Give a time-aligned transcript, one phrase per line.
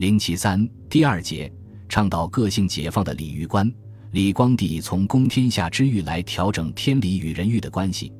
[0.00, 1.52] 零七三第二节
[1.86, 3.70] 倡导个性解放的礼遇观。
[4.12, 8.10] 李光地从公天下之欲来调整天理与人欲的关系，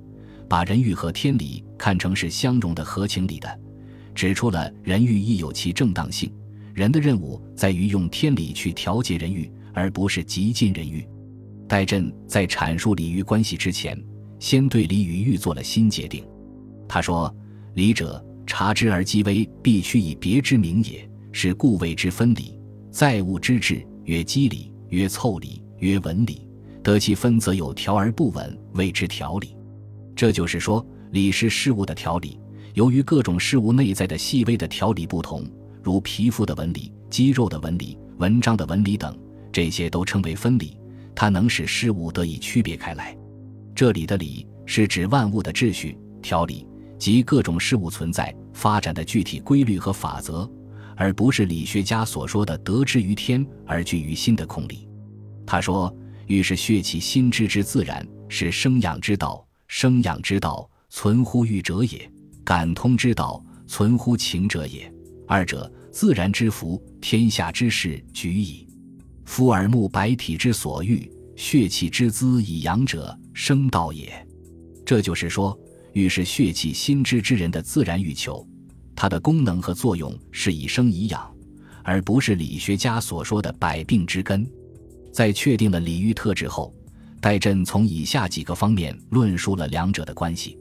[0.46, 3.58] 把人欲和天理看成是相容的、合情理的，
[4.14, 6.30] 指出了人欲亦有其正当性。
[6.74, 11.02] 人的任务在于用天理去调节人欲，而不是极尽人欲。
[11.66, 13.98] 戴震在阐述礼欲关系之前，
[14.38, 16.22] 先对礼与欲做了新界定。
[16.86, 17.34] 他说
[17.72, 22.58] ：“礼者，察之而积微，必须以别之名也，是故谓之分理。
[22.90, 26.46] 在物之治，曰机理，曰凑理。”曰文理，
[26.82, 29.56] 得其分则有条而不紊，谓之条理。
[30.14, 32.38] 这就是说，理是事物的条理。
[32.74, 35.42] 由于各种事物内在的细微的条理不同，
[35.82, 39.18] 如皮肤的纹理、肌肉的纹理、文章的纹理等，
[39.50, 40.76] 这些都称为分理。
[41.14, 43.16] 它能使事物得以区别开来。
[43.74, 46.66] 这里的理是指万物的秩序、条理
[46.98, 50.46] 及各种事物存在发展的具体规律和法则，
[51.00, 54.86] 而不是理学家所说的得之于天而据于心的空理。
[55.46, 55.90] 他说
[56.28, 59.42] ：“欲是血气心之之自然，是生养之道。
[59.66, 62.00] 生养之道，存乎欲者也；
[62.44, 64.92] 感通之道，存乎情者也。
[65.26, 68.68] 二者，自然之福，天下之事举矣。
[69.24, 74.12] 夫耳目白体之所欲，血气之资以养者，生道也。
[74.84, 75.58] 这就是说，
[75.94, 78.46] 欲是血气心之之人的自然欲求，
[79.00, 81.34] 它的功能和作用是以生以养，
[81.82, 84.46] 而不是理学家所说的百病之根。”
[85.10, 86.74] 在确定了礼遇特质后，
[87.18, 90.58] 戴震从以下几个方面论述了两者的关系。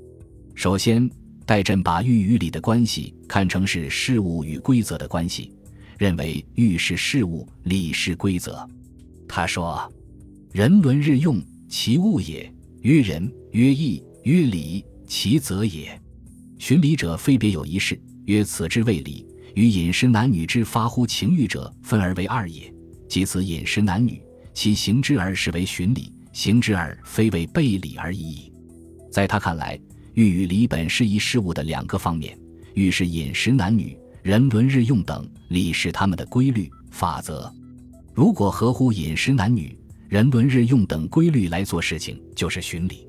[0.55, 1.09] 首先，
[1.45, 5.51] 戴震把欲与礼的关系看成是事物与规则的关系，
[5.97, 8.65] 认为欲是事物，礼是规则。
[9.27, 9.91] 他说
[10.53, 12.49] ：“人伦日用，其物也；
[12.83, 16.01] 曰仁，曰义，曰礼，其则也。
[16.57, 19.25] 循礼者，非别有一事，曰此之谓礼。
[19.55, 22.71] 与饮食男女之发乎情欲者，分而为二也。
[23.07, 24.21] 即此饮食男女。”
[24.53, 28.51] 其行之而是为循礼，行之而非为背礼而已矣。
[29.09, 29.79] 在他看来，
[30.15, 32.37] 欲与礼本是一事物的两个方面，
[32.73, 37.49] 欲是饮食男女、人伦日用等，礼是他们的规律法则。
[38.13, 39.77] 如果合乎饮食男女、
[40.09, 43.07] 人伦日用等规律来做事情，就是循礼。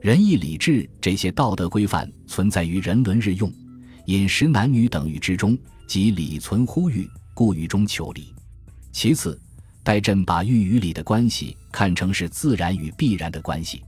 [0.00, 3.52] 仁义礼智这些道德规范存在于人伦日用、
[4.06, 5.56] 饮食男女等欲之中，
[5.86, 8.34] 即理存乎欲，故欲中求理。
[8.92, 9.40] 其次。
[9.82, 13.82] 戴震把欲与理的关系看成是自然与必然的关系。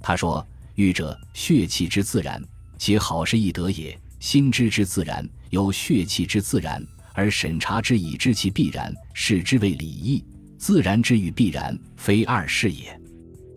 [0.00, 0.46] 他说
[0.76, 2.40] ：“欲者，血气之自然，
[2.78, 6.80] 其好是易得也；心知之自然，有血气之自然，
[7.12, 10.24] 而审查之以知其必然，视之为礼义。
[10.58, 12.96] 自然之与必然，非二事也。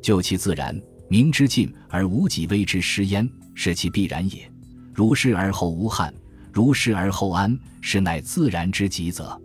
[0.02, 0.76] 就其自然，
[1.08, 4.52] 明之尽而无己谓之失焉，是其必然也。
[4.96, 6.12] 如是而后无憾，
[6.52, 9.40] 如是而后安，是乃自然之极则。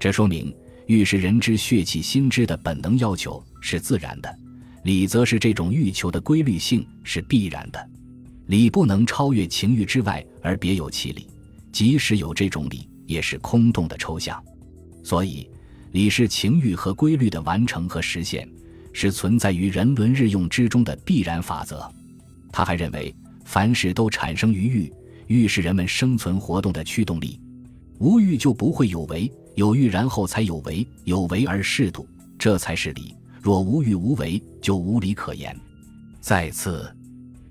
[0.00, 0.54] 这说明。”
[0.86, 4.38] 欲是人之血气心之的本能要求是自然的，
[4.82, 7.88] 理则是这种欲求的规律性是必然的。
[8.48, 11.26] 理不能超越情欲之外而别有其理，
[11.72, 14.38] 即使有这种理，也是空洞的抽象。
[15.02, 15.48] 所以，
[15.92, 18.46] 理是情欲和规律的完成和实现，
[18.92, 21.90] 是存在于人伦日用之中的必然法则。
[22.52, 24.92] 他还认为，凡事都产生于欲，
[25.26, 27.40] 欲是人们生存活动的驱动力，
[27.98, 29.30] 无欲就不会有为。
[29.54, 33.14] 有欲，然后才有为；有为而适度，这才是理。
[33.40, 35.56] 若无欲无为，就无理可言。
[36.20, 36.92] 再次，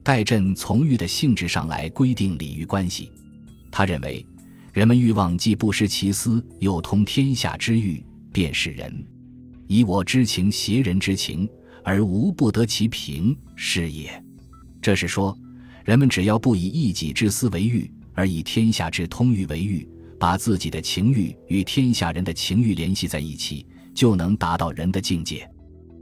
[0.04, 3.10] 戴震从欲的性质上来规定礼遇关系。
[3.72, 4.26] 他认为，
[4.74, 8.04] 人们欲望既不失其私，又通天下之欲，
[8.34, 8.94] 便是人。
[9.68, 11.48] 以我之情挟人之情，
[11.86, 14.22] 而无不得其平，是也。
[14.82, 15.38] 这是说，
[15.84, 19.88] 人们只要不以一己之私为欲，而以天下之通欲为欲。
[20.20, 25.46] 把自己的情欲与天下人的情欲联系在一起，就能达到人的境界。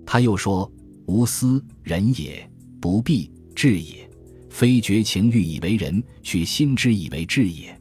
[0.06, 0.72] 他又说
[1.08, 2.48] ：“无私，人也；
[2.80, 4.08] 不必，智也。
[4.52, 7.76] 非绝情欲以为人，取心之以为智也。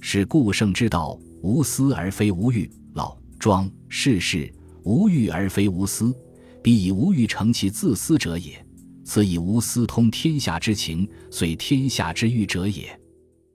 [0.00, 2.70] 是故圣之道，无私而非无欲。
[2.94, 4.50] 老庄世事，
[4.84, 6.14] 无欲而非无私，
[6.62, 8.63] 必以无欲成其自私者也。
[9.04, 12.98] 此以无私通天下之情，遂天下之欲者也。”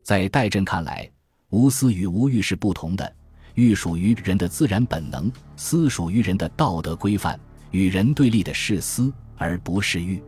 [0.03, 1.09] 在戴震看来。
[1.49, 3.11] 无私与无欲是不同的，
[3.55, 7.39] 欲属于人的自然本能，私属于人的道德规范。
[7.71, 10.21] 与人对立的是私，而不是欲。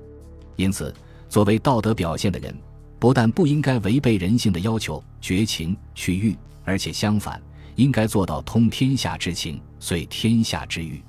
[0.55, 0.91] 因此，
[1.29, 2.55] 作为道德表现的人，
[2.97, 7.39] 不但不应该违背人性的要求，绝情去欲，而且相反，
[7.75, 11.03] 应该做到通天下之情，遂天下之欲。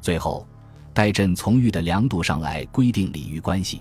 [0.00, 0.46] 最后，
[0.98, 3.80] 戴震从欲的量度上来规定礼欲关系。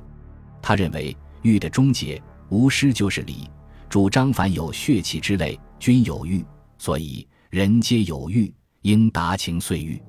[0.61, 3.49] 他认为，欲的终结，无失就是礼。
[3.89, 5.59] 主张凡有血气之类。
[5.79, 6.45] 均有欲，
[6.77, 8.53] 所以人皆有欲，
[8.83, 9.99] 应达情遂欲。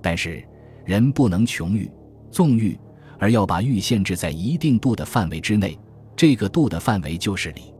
[0.00, 0.42] 但是
[0.86, 1.90] 人不能穷欲、
[2.30, 2.74] 纵欲，
[3.18, 5.78] 而要把欲限制在一定度的范围之内。
[6.16, 7.74] 这个度的范围就是礼。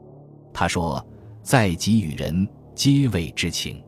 [0.52, 1.02] 他说
[1.42, 3.82] ：“在己与人，皆谓之情。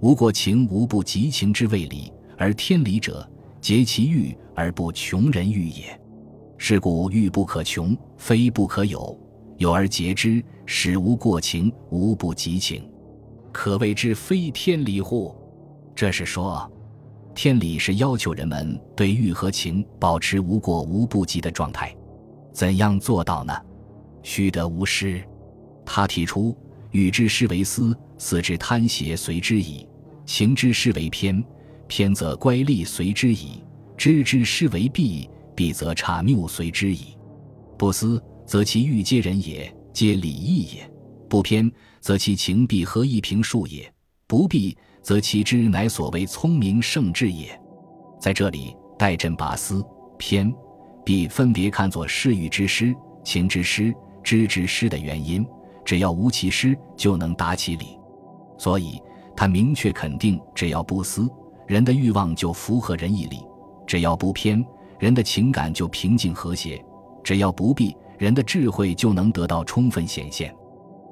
[0.00, 2.12] 无过情，无不及情之谓理。
[2.38, 3.28] 而天理者，
[3.60, 5.98] 竭其欲而不穷人欲也。
[6.58, 9.18] 是故欲不可穷，非不可有。
[9.56, 12.88] 有而竭之，使无过情，无不及情。
[13.52, 15.34] 可谓之非天理乎？”
[15.94, 16.70] 这是说。
[17.32, 21.94] 天理是要求人们对欲和情保持无过无不及的状态，
[22.52, 23.54] 怎样做到呢？
[24.22, 25.22] 虚得无失。
[25.86, 26.54] 他提出：
[26.90, 29.86] 欲之失为思，思之贪邪随之矣；
[30.26, 31.42] 情之失为偏，
[31.90, 33.60] 偏则乖戾随之矣；
[33.96, 37.16] 知之失为弊，弊则差谬随之矣。
[37.76, 40.84] 不思，则其欲皆人也，皆礼义也；
[41.28, 41.68] 不偏，
[42.00, 43.82] 则其情必合一平数也；
[44.28, 44.78] 不避。
[45.02, 47.58] 则其知乃所谓聪明圣智也。
[48.20, 49.82] 在这里，待朕把思、
[50.18, 50.52] 偏、
[51.04, 52.94] 必分别看作是欲之失、
[53.24, 53.92] 情之失、
[54.22, 55.44] 知之失的原因。
[55.84, 57.98] 只要无其失，就能达其理。
[58.58, 59.00] 所以，
[59.34, 61.26] 他明确肯定：只要不思，
[61.70, 63.46] 人的欲望就符合仁义理；
[63.86, 64.66] 只要不偏，
[64.98, 66.84] 人的情感就平静和谐；
[67.22, 70.52] 只要不避，人的智慧就能得到充分显现。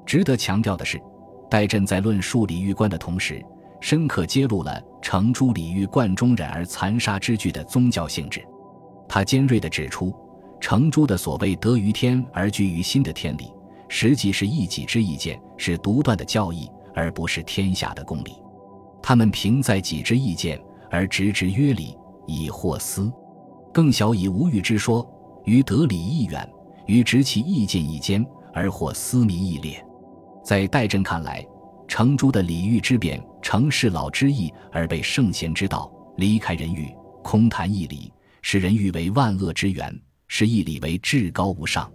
[0.05, 1.01] 值得强调的是，
[1.49, 3.41] 戴震在论述李玉观的同时。
[3.79, 8.45] 深刻揭露了程朱理欲贯中忍而残杀之句的宗教性质。
[9.07, 10.13] 他尖锐地指出，
[10.59, 13.49] 程朱的所谓得于天而居于心的天理，
[13.87, 18.33] 实际是一己之意见，是独断的教义，而不是天下的公理。
[19.01, 20.59] 他们凭在己之意见
[20.89, 21.95] 而执之曰理，
[22.27, 23.11] 以获私；
[23.73, 25.07] 更小以无欲之说，
[25.45, 26.47] 于得理亦远，
[26.85, 29.83] 于执其意见以坚，而获私民亦烈。
[30.43, 31.45] 在戴震看来。
[31.87, 36.87] 程朱的礼欲之贬，成事老之意而被圣贤之道，离开人欲，
[37.23, 38.13] 空谈义理，
[38.43, 41.91] 使人欲为万恶之源，使义理为至高无上。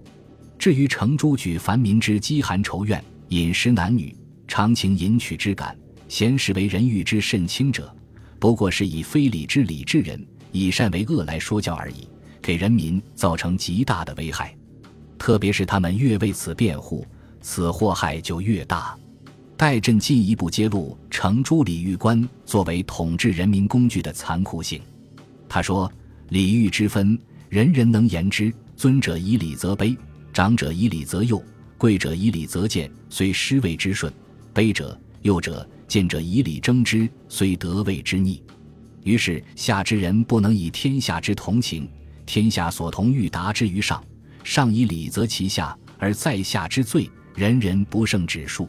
[0.59, 4.13] 至于程朱举凡民之饥寒愁怨、饮食男女、
[4.49, 5.79] 长情淫取之感，
[6.15, 7.93] 咸视为人欲之甚轻者，
[8.39, 12.07] 不过是以非礼之礼治人，以善为恶来说教而已，
[12.41, 14.57] 给人民造成极大的危害。
[15.19, 17.05] 特别是他们越为此辩护，
[17.41, 18.97] 此祸害就越大。
[19.57, 24.81] 戴震进一步揭露程朱礼遇观作为统治人民工具的残酷性。
[25.49, 25.93] 他说
[26.31, 27.19] ：“礼遇之分，
[27.49, 28.55] 人人能言之。
[28.77, 29.97] 尊者以礼则卑，
[30.33, 31.43] 长者以礼则幼，
[31.77, 34.13] 贵者以礼则贱，虽失位之顺；
[34.55, 38.43] 卑者、幼者、见者以礼争之，虽得位之逆。
[39.05, 41.89] 于是下之人不能以天下之同情，
[42.27, 44.05] 天下所同欲达之于上，
[44.43, 48.69] 上以礼则其下，而在下之罪，人人不胜指数。”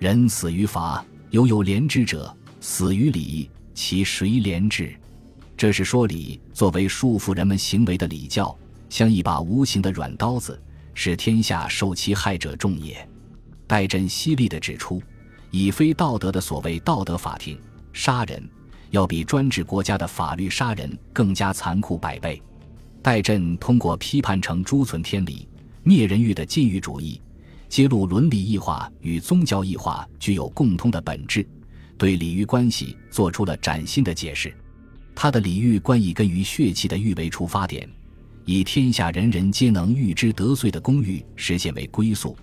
[0.00, 4.94] 人死于法，犹有怜之者；死于礼，其谁怜之？
[5.58, 8.56] 这是说礼作为束缚人们行为的礼教，
[8.88, 10.58] 像一把无形的软刀子，
[10.94, 13.06] 使天下受其害者众也。
[13.66, 15.02] 戴震犀利地指出，
[15.52, 17.58] 以非道德的所谓道德法庭
[17.92, 18.42] 杀人，
[18.90, 22.42] 要比专制国家的法律杀人更加残酷百倍。
[23.02, 25.46] 戴震通过批判成诸存天理、
[25.82, 27.20] 灭人欲的禁欲主义。
[27.68, 31.46] 揭露伦理异化与宗教异化具有共通的本质，
[31.98, 34.54] 对礼欲关系做出了崭新的解释。
[35.14, 37.86] 他的礼欲观以根于血气的欲为出发点，
[38.46, 42.34] 以天下人人皆能欲之得遂的公欲实现为归宿。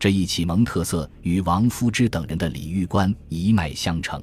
[0.00, 4.20] 这一启蒙特色与王夫之等人的礼欲观一脉相承。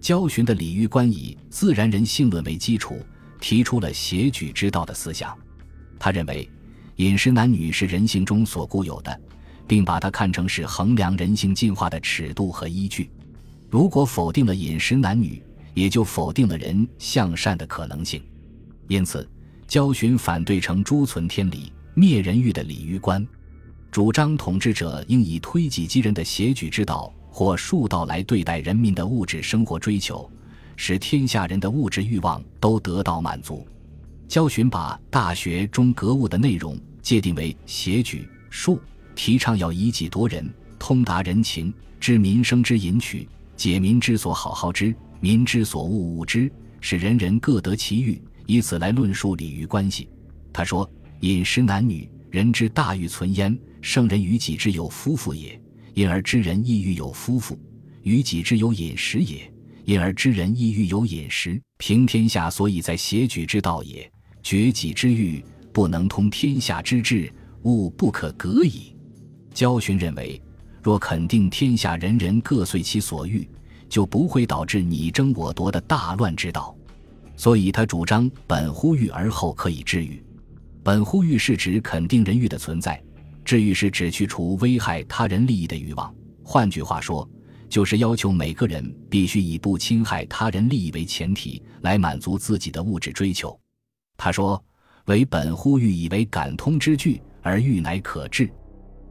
[0.00, 3.00] 焦循的礼欲观以自然人性论为基础，
[3.40, 5.36] 提出了协举之道的思想。
[5.98, 6.48] 他认为，
[6.96, 9.20] 饮食男女是人性中所固有的。
[9.68, 13.10] 并把它看成是衡量人性进化的尺度和依据。
[13.68, 15.42] 如果否定了饮食男女，
[15.74, 18.22] 也就否定了人向善的可能性。
[18.88, 19.28] 因此，
[19.66, 23.24] 焦循反对成诸存天理、灭人欲的礼欲观，
[23.90, 30.30] 主张统治者应以推己及人的协举之道或术道来对待人民的物质生活追求，
[30.76, 33.66] 使天下人的物质欲望都得到满足。
[34.28, 38.80] 焦循把《大学》中格物的内容界定为协举术。
[39.14, 46.48] 提倡要以己度人，通达人情，知民生之隐取，解民之所好好之，民之所恶恶之，
[46.80, 50.08] 使人人各得其欲，以此来论述礼与关系。
[50.52, 50.88] 他说
[51.20, 53.58] ：“饮食男女，人之大欲存焉。
[53.80, 55.60] 圣人于己之有夫妇也，
[55.94, 57.56] 因而知人亦欲有夫妇；
[58.02, 59.52] 于己之有饮食也，
[59.84, 61.60] 因而知人亦欲有饮食。
[61.78, 64.10] 平天下所以在协举之道也，
[64.42, 67.32] 绝己之欲，不能通天下之志，
[67.62, 68.94] 物不可革矣。”
[69.54, 70.40] 焦循认为，
[70.82, 73.48] 若肯定天下人人各遂其所欲，
[73.88, 76.76] 就不会导致你争我夺的大乱之道。
[77.36, 80.22] 所以他主张本乎欲而后可以治欲。
[80.82, 83.00] 本乎欲是指肯定人欲的存在，
[83.48, 86.14] 治欲是指去除危害他人利益的欲望。
[86.42, 87.26] 换句话说，
[87.66, 93.58] 就是要求每个人必须以不侵害他人利益为前提来满足自己的物质追求。
[94.18, 94.62] 他说
[95.08, 98.52] ：“为本乎欲以为感通之具，而欲乃可治。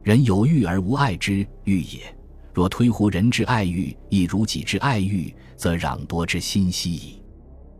[0.04, 2.16] 人有欲而无爱之欲也。
[2.54, 7.20] 若推乎人之爱欲，亦如己之爱欲，则攘夺之心息矣。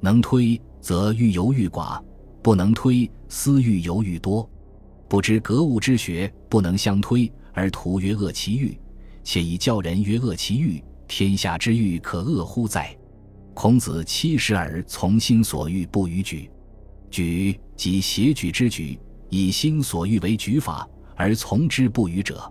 [0.00, 2.02] 能推，则欲由欲寡；
[2.42, 4.50] 不能推，私欲由欲多。
[5.08, 8.78] 不知格物之学，不能相推，而徒曰恶其欲。”
[9.24, 12.96] 且以教人曰：“恶其欲，天下之欲可恶乎哉？”
[13.52, 16.50] 孔子七十而从心所欲不逾矩，
[17.10, 18.98] 矩即邪矩之矩，
[19.28, 22.50] 以心所欲为矩法而从之不逾者。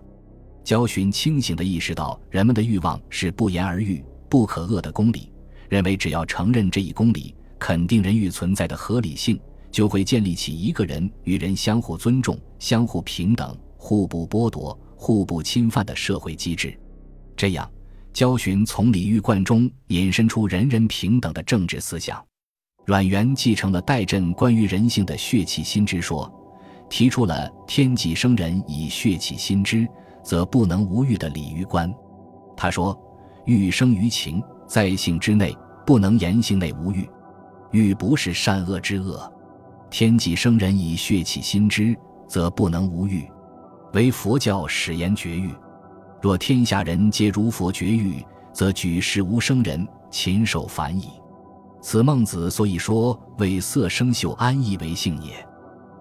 [0.62, 5.32] 焦循清醒地意识到人们的欲望是不言而喻、不可恶的公理，
[5.70, 14.78] 认为只要承认这一公理，肯定人欲存在的合理性，就会建立起一个人与人相互尊重、相互平等、互不剥夺。
[15.00, 16.76] 互不侵犯的社会机制，
[17.36, 17.70] 这样，
[18.12, 22.20] 焦循从礼欲贯中引申出人人平等的政治思想。
[22.84, 26.28] 阮元继承了戴震关于人性的血气心之说，
[26.90, 29.86] 提出了“天既生人以血气心之，
[30.24, 31.88] 则不能无欲”的礼欲观。
[32.56, 33.00] 他说
[33.46, 35.56] ：“欲生于情，在性之内，
[35.86, 37.08] 不能言性内无欲。
[37.70, 39.32] 欲不是善恶之恶。
[39.90, 43.28] 天既生人以血气心之，则不能无欲。”
[43.94, 45.50] 为佛教始言绝欲，
[46.20, 51.08] 若天下人皆如佛绝欲，则举世无生人，禽兽反矣。
[51.80, 55.32] 此孟子所以说为色生秀安逸为性也。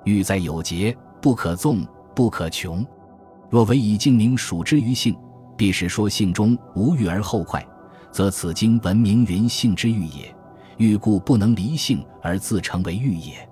[0.04, 2.86] 欲在有节，不可纵，不可穷。
[3.50, 5.16] 若唯以静明属之于性，
[5.56, 7.66] 必是说性中无欲而后快，
[8.12, 10.36] 则此经闻名云性之欲也。
[10.76, 13.47] 欲故不能离性而自成为欲也。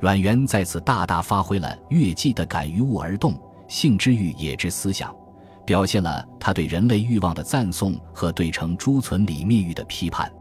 [0.00, 3.34] 阮元在此大大发挥了乐伎的感于物而动。
[3.66, 5.14] 性之欲也之思想，
[5.66, 10.32] 表现了他对人类欲望的赞颂和对成诸存理灭欲的批判。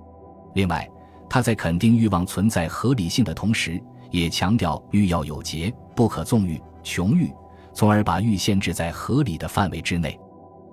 [0.54, 0.90] 另外，
[1.30, 7.30] 他在肯定欲望存在合理性的同时，也强调欲要有节，不可纵欲、穷欲，
[7.74, 10.18] 从而把欲限制在合理的范围之内。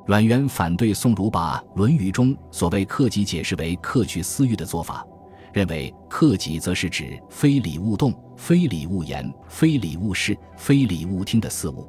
[0.07, 5.05] 阮元反对宋儒把《论语》中所谓克己解释为克去私欲的做法，
[5.55, 11.89] 认为克己则是指非礼勿动、非礼勿言、非礼勿视、非礼勿听的四物。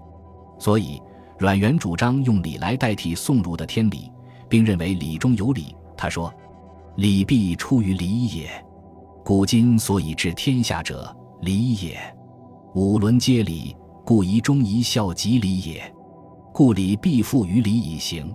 [0.60, 1.02] 所以，
[1.40, 4.12] 阮元主张用礼来代替宋儒的天理，
[4.48, 5.76] 并认为礼中有礼。
[5.98, 6.32] 他说
[6.96, 8.48] ：“礼必出于礼也，
[9.24, 11.98] 古今所以治天下者，礼也。
[12.76, 15.92] 五伦皆礼，故一忠一孝即礼也。
[16.54, 18.32] 故礼必附于礼以行。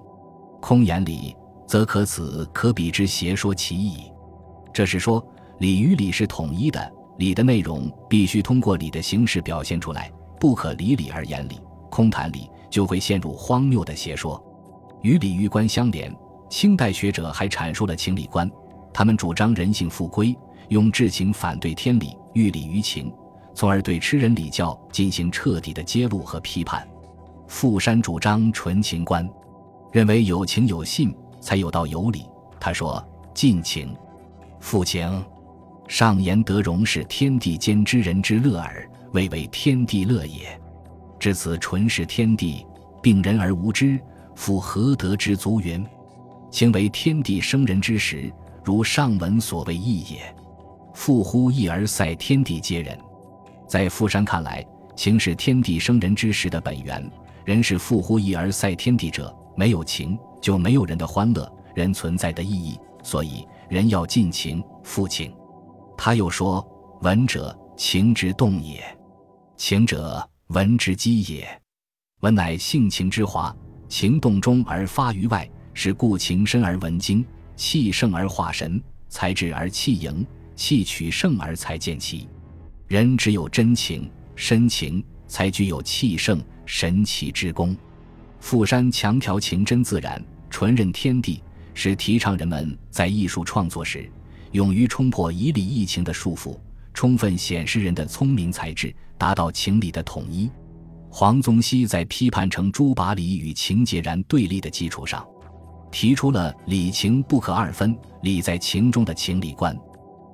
[0.61, 1.37] 空言礼，
[1.69, 4.10] 则可此可比之邪说其矣。”
[4.73, 5.25] 这是说，
[5.59, 11.61] 礼与礼是统一的，礼的内容必须通过礼的形式表现出来，不可离礼而言礼。
[11.91, 14.43] 空谈礼就会陷入荒谬的邪说，
[15.03, 16.15] 与礼欲观相连。
[16.49, 18.51] 清代学者还阐述了情理观，
[18.93, 20.37] 他们主张人性复归，
[20.69, 23.13] 用至情反对天理，欲礼于情，
[23.55, 26.87] 从而对吃人礼教进行彻底的揭露和批判。
[27.47, 29.29] 傅山主张纯情观，
[29.93, 32.27] 认为有情有信才有道有理。
[32.59, 33.97] 他说：“尽情，
[34.61, 35.25] 父情，
[35.89, 40.59] 上言德容是天地间之人之乐耳，未为天地乐也。”
[41.19, 42.65] 至此，纯是天地，
[43.03, 43.99] 病人而无知，
[44.35, 45.85] 复何得之足云？
[46.51, 48.33] 情为天地生人之时，
[48.65, 50.35] 如上文所谓义也。
[50.95, 52.99] 复乎义而塞天地皆人。
[53.67, 54.65] 在富山看来，
[54.97, 57.11] 情是天地生人之时的本源。
[57.45, 62.79] 人是复乎义而塞天地者，没有情就没有人的欢乐，人存在的意义。
[63.03, 65.33] 所以人要尽情，复情。
[65.97, 66.67] 他又说：
[67.03, 68.83] 闻者情之动也，
[69.57, 70.29] 情者。
[70.49, 71.47] 闻之机也，
[72.23, 73.55] 闻乃性情之华，
[73.89, 77.25] 情动中而发于外，是故情深而文精，
[77.55, 82.27] 气盛而化神，才智而气盈，气取盛而才见奇。
[82.89, 87.77] 人只有真情、深情，才具有气盛、神奇之功。
[88.41, 91.41] 富山强调情真自然，纯任天地，
[91.81, 94.07] 是提倡人们在艺术创作时，
[94.53, 96.55] 勇于冲破以礼易情的束缚。
[96.93, 100.51] 充分显示人的聪明才智，达到情理的统一。
[101.09, 105.27] 黄宗羲在批判成朱把礼与情截然对立的基础上，
[105.91, 109.75] 提出了礼情不可二分，礼在情中的情理观。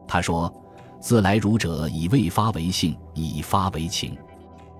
[0.08, 0.52] 他说
[1.00, 4.16] ：“自来儒者以未发为性，以发为情。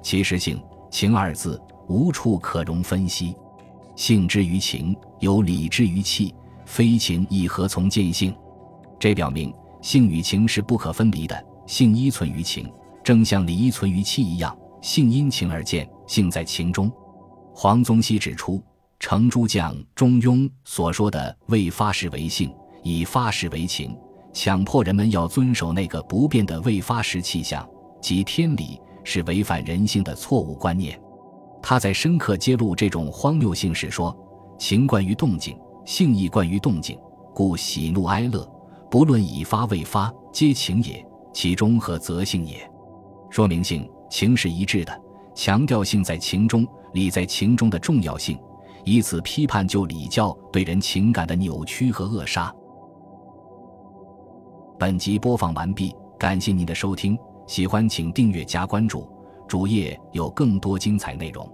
[0.02, 3.37] 其实性情二字无处可容分析。
[3.94, 6.35] 性之于情，有理之于气，
[6.66, 8.35] 非情亦何从见性？
[8.99, 12.70] 这表明性与情是不可分离的，性依存于情，
[13.02, 16.92] 正像理依存于气一样，性因情而见，性在情中。
[17.54, 18.61] 黄宗羲指出，
[18.99, 23.96] 程朱将《中庸》所说的“为发誓为性，以发誓为情”，
[24.35, 27.66] 强迫人们要遵守那个不变的未发誓气象，
[28.02, 31.00] 即天理，是违反人性的错误观念。
[31.62, 34.16] 他在深刻揭露这种荒谬性时说
[34.58, 36.99] ：“情惯于动静，性亦惯于动静，
[37.33, 38.47] 故喜怒哀乐，
[38.90, 41.02] 不论已发未发，皆情也。
[41.33, 42.69] 其中和则性也？”
[43.31, 45.02] 说明性情是一致的。
[45.35, 48.38] 强调性在情中，理在情中的重要性，
[48.85, 52.52] 以此批判就礼教对人情感的扭曲和扼杀。
[54.78, 59.07] 本集播放完毕，感谢您的收听，喜欢请订阅加关注，
[59.47, 61.47] 主页有更多精彩内容。